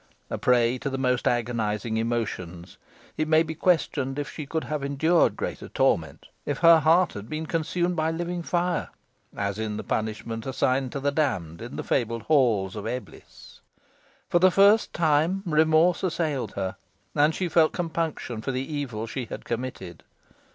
[0.31, 2.79] A prey to the most agonising emotions,
[3.17, 7.29] it may be questioned if she could have endured greater torment if her heart had
[7.29, 8.89] been consumed by living fire,
[9.37, 13.59] as in the punishment assigned to the damned in the fabled halls of Eblis.
[14.27, 16.77] For the first time remorse assailed her,
[17.13, 20.01] and she felt compunction for the evil she had committed.